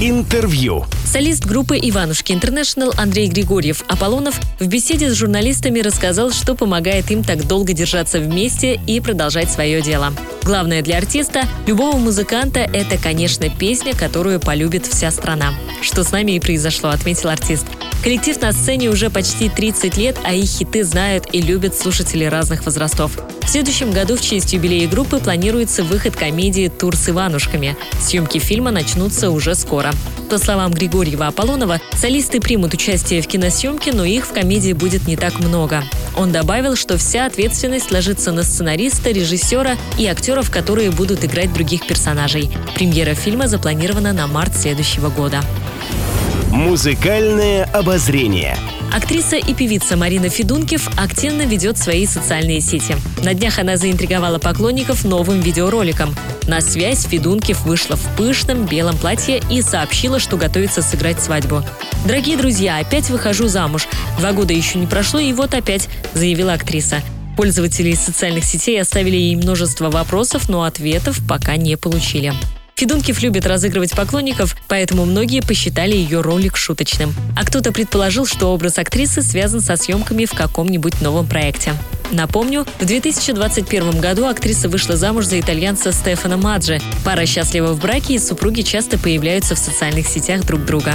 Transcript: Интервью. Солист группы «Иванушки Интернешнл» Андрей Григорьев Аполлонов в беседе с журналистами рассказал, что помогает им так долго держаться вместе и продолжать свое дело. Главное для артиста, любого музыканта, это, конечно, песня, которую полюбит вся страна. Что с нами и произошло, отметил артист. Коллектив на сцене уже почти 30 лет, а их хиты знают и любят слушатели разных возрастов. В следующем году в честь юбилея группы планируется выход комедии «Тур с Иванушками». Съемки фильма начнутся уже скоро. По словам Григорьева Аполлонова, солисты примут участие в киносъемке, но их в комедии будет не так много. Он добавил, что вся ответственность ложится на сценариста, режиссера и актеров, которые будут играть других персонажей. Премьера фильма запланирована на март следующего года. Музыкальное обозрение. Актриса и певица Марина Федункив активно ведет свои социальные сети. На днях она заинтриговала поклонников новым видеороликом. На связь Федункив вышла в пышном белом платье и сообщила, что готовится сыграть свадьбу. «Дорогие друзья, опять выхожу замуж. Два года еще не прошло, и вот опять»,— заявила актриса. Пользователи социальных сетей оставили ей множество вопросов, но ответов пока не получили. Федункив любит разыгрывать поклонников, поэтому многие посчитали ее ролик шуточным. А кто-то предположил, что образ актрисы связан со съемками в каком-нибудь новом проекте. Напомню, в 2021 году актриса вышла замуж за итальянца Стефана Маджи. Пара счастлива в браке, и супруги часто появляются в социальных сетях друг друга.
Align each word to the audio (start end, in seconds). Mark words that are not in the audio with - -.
Интервью. 0.00 0.84
Солист 1.04 1.44
группы 1.44 1.76
«Иванушки 1.76 2.30
Интернешнл» 2.30 2.92
Андрей 2.96 3.26
Григорьев 3.26 3.82
Аполлонов 3.88 4.38
в 4.60 4.68
беседе 4.68 5.10
с 5.10 5.14
журналистами 5.14 5.80
рассказал, 5.80 6.30
что 6.30 6.54
помогает 6.54 7.10
им 7.10 7.24
так 7.24 7.48
долго 7.48 7.72
держаться 7.72 8.20
вместе 8.20 8.80
и 8.86 9.00
продолжать 9.00 9.50
свое 9.50 9.82
дело. 9.82 10.12
Главное 10.44 10.82
для 10.82 10.98
артиста, 10.98 11.42
любого 11.66 11.96
музыканта, 11.96 12.60
это, 12.60 12.96
конечно, 12.96 13.50
песня, 13.50 13.92
которую 13.92 14.38
полюбит 14.38 14.86
вся 14.86 15.10
страна. 15.10 15.52
Что 15.82 16.04
с 16.04 16.12
нами 16.12 16.32
и 16.32 16.40
произошло, 16.40 16.90
отметил 16.90 17.30
артист. 17.30 17.66
Коллектив 18.02 18.40
на 18.40 18.52
сцене 18.52 18.90
уже 18.90 19.10
почти 19.10 19.48
30 19.48 19.96
лет, 19.96 20.16
а 20.24 20.32
их 20.32 20.48
хиты 20.48 20.84
знают 20.84 21.26
и 21.32 21.42
любят 21.42 21.74
слушатели 21.76 22.24
разных 22.24 22.64
возрастов. 22.64 23.18
В 23.42 23.48
следующем 23.48 23.90
году 23.90 24.16
в 24.16 24.20
честь 24.20 24.52
юбилея 24.52 24.88
группы 24.88 25.18
планируется 25.18 25.82
выход 25.82 26.14
комедии 26.14 26.68
«Тур 26.68 26.94
с 26.94 27.08
Иванушками». 27.08 27.76
Съемки 28.00 28.38
фильма 28.38 28.70
начнутся 28.70 29.30
уже 29.30 29.54
скоро. 29.54 29.92
По 30.30 30.38
словам 30.38 30.72
Григорьева 30.72 31.26
Аполлонова, 31.26 31.80
солисты 31.94 32.40
примут 32.40 32.74
участие 32.74 33.22
в 33.22 33.26
киносъемке, 33.26 33.92
но 33.92 34.04
их 34.04 34.26
в 34.26 34.32
комедии 34.32 34.74
будет 34.74 35.06
не 35.06 35.16
так 35.16 35.40
много. 35.40 35.82
Он 36.16 36.30
добавил, 36.30 36.76
что 36.76 36.98
вся 36.98 37.26
ответственность 37.26 37.90
ложится 37.90 38.30
на 38.32 38.42
сценариста, 38.42 39.10
режиссера 39.10 39.76
и 39.98 40.06
актеров, 40.06 40.50
которые 40.50 40.90
будут 40.90 41.24
играть 41.24 41.52
других 41.52 41.86
персонажей. 41.86 42.50
Премьера 42.74 43.14
фильма 43.14 43.48
запланирована 43.48 44.12
на 44.12 44.26
март 44.26 44.54
следующего 44.56 45.08
года. 45.08 45.42
Музыкальное 46.50 47.64
обозрение. 47.64 48.56
Актриса 48.92 49.36
и 49.36 49.54
певица 49.54 49.96
Марина 49.96 50.28
Федункив 50.28 50.88
активно 50.96 51.42
ведет 51.42 51.76
свои 51.76 52.06
социальные 52.06 52.60
сети. 52.60 52.96
На 53.22 53.34
днях 53.34 53.58
она 53.58 53.76
заинтриговала 53.76 54.38
поклонников 54.38 55.04
новым 55.04 55.40
видеороликом. 55.40 56.14
На 56.46 56.60
связь 56.60 57.04
Федункив 57.06 57.60
вышла 57.64 57.96
в 57.96 58.16
пышном 58.16 58.66
белом 58.66 58.96
платье 58.96 59.42
и 59.50 59.60
сообщила, 59.60 60.18
что 60.18 60.36
готовится 60.36 60.82
сыграть 60.82 61.22
свадьбу. 61.22 61.62
«Дорогие 62.06 62.36
друзья, 62.36 62.78
опять 62.78 63.10
выхожу 63.10 63.48
замуж. 63.48 63.86
Два 64.18 64.32
года 64.32 64.52
еще 64.52 64.78
не 64.78 64.86
прошло, 64.86 65.20
и 65.20 65.32
вот 65.32 65.54
опять»,— 65.54 65.88
заявила 66.14 66.54
актриса. 66.54 67.02
Пользователи 67.36 67.92
социальных 67.94 68.44
сетей 68.44 68.80
оставили 68.80 69.16
ей 69.16 69.36
множество 69.36 69.90
вопросов, 69.90 70.48
но 70.48 70.64
ответов 70.64 71.20
пока 71.28 71.56
не 71.56 71.76
получили. 71.76 72.32
Федункив 72.78 73.20
любит 73.22 73.44
разыгрывать 73.44 73.90
поклонников, 73.90 74.56
поэтому 74.68 75.04
многие 75.04 75.40
посчитали 75.40 75.96
ее 75.96 76.20
ролик 76.20 76.56
шуточным. 76.56 77.12
А 77.36 77.44
кто-то 77.44 77.72
предположил, 77.72 78.24
что 78.24 78.54
образ 78.54 78.78
актрисы 78.78 79.20
связан 79.20 79.60
со 79.60 79.74
съемками 79.74 80.26
в 80.26 80.30
каком-нибудь 80.30 81.00
новом 81.00 81.26
проекте. 81.26 81.72
Напомню, 82.12 82.66
в 82.78 82.84
2021 82.84 84.00
году 84.00 84.26
актриса 84.26 84.68
вышла 84.68 84.96
замуж 84.96 85.24
за 85.24 85.40
итальянца 85.40 85.90
Стефана 85.90 86.36
Маджи. 86.36 86.80
Пара 87.04 87.26
счастлива 87.26 87.72
в 87.72 87.80
браке, 87.80 88.14
и 88.14 88.18
супруги 88.20 88.62
часто 88.62 88.96
появляются 88.96 89.56
в 89.56 89.58
социальных 89.58 90.06
сетях 90.06 90.46
друг 90.46 90.64
друга. 90.64 90.94